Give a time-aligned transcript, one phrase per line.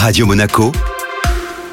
[0.00, 0.70] Radio Monaco,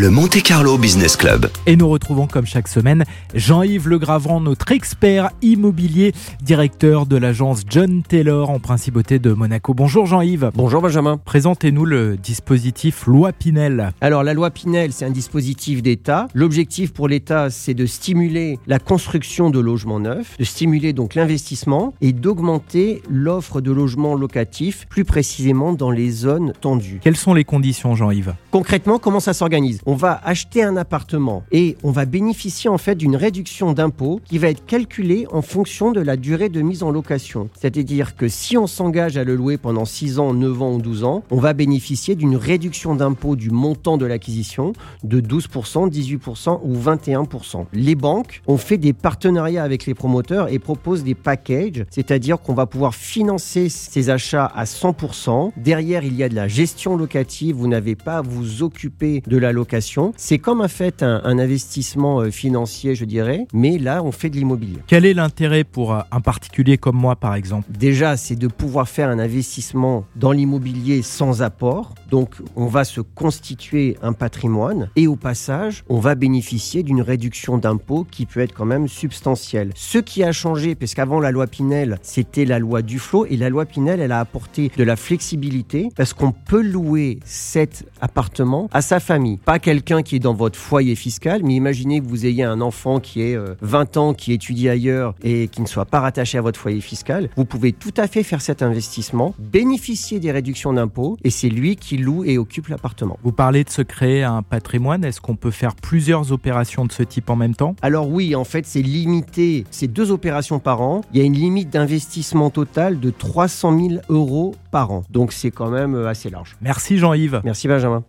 [0.00, 1.50] le Monte Carlo Business Club.
[1.66, 8.02] Et nous retrouvons comme chaque semaine Jean-Yves Legravant, notre expert immobilier, directeur de l'agence John
[8.02, 9.74] Taylor en principauté de Monaco.
[9.74, 10.52] Bonjour Jean-Yves.
[10.54, 11.18] Bonjour Benjamin.
[11.22, 13.92] Présentez-nous le dispositif Loi Pinel.
[14.00, 16.28] Alors la loi Pinel, c'est un dispositif d'État.
[16.32, 21.92] L'objectif pour l'État, c'est de stimuler la construction de logements neufs, de stimuler donc l'investissement
[22.00, 27.00] et d'augmenter l'offre de logements locatifs, plus précisément dans les zones tendues.
[27.02, 28.32] Quelles sont les conditions Jean-Yves?
[28.50, 29.82] Concrètement, comment ça s'organise?
[29.92, 34.38] On va acheter un appartement et on va bénéficier en fait d'une réduction d'impôt qui
[34.38, 37.50] va être calculée en fonction de la durée de mise en location.
[37.60, 41.02] C'est-à-dire que si on s'engage à le louer pendant 6 ans, 9 ans ou 12
[41.02, 46.76] ans, on va bénéficier d'une réduction d'impôt du montant de l'acquisition de 12%, 18% ou
[46.78, 47.66] 21%.
[47.72, 52.54] Les banques ont fait des partenariats avec les promoteurs et proposent des packages, c'est-à-dire qu'on
[52.54, 55.50] va pouvoir financer ces achats à 100%.
[55.56, 59.36] Derrière, il y a de la gestion locative, vous n'avez pas à vous occuper de
[59.36, 59.69] la location.
[60.16, 64.30] C'est comme en fait un, un investissement euh, financier, je dirais, mais là, on fait
[64.30, 64.78] de l'immobilier.
[64.86, 67.68] Quel est l'intérêt pour euh, un particulier comme moi par exemple?
[67.70, 71.94] Déjà, c'est de pouvoir faire un investissement dans l'immobilier sans apport.
[72.10, 77.58] Donc, on va se constituer un patrimoine et au passage, on va bénéficier d'une réduction
[77.58, 79.70] d'impôt qui peut être quand même substantielle.
[79.76, 83.48] Ce qui a changé, parce qu'avant la loi Pinel, c'était la loi Duflot et la
[83.48, 88.82] loi Pinel, elle a apporté de la flexibilité parce qu'on peut louer cet appartement à
[88.82, 89.38] sa famille.
[89.38, 93.00] Pas quelqu'un qui est dans votre foyer fiscal, mais imaginez que vous ayez un enfant
[93.00, 96.42] qui est euh, 20 ans, qui étudie ailleurs et qui ne soit pas rattaché à
[96.42, 97.28] votre foyer fiscal.
[97.36, 101.76] Vous pouvez tout à fait faire cet investissement, bénéficier des réductions d'impôts et c'est lui
[101.76, 103.18] qui loue et occupe l'appartement.
[103.22, 105.04] Vous parlez de se créer un patrimoine.
[105.04, 107.76] Est-ce qu'on peut faire plusieurs opérations de ce type en même temps?
[107.82, 109.64] Alors oui, en fait, c'est limité.
[109.70, 111.02] C'est deux opérations par an.
[111.12, 115.02] Il y a une limite d'investissement total de 300 000 euros par an.
[115.10, 116.56] Donc c'est quand même euh, assez large.
[116.60, 117.40] Merci Jean-Yves.
[117.44, 117.98] Merci Benjamin.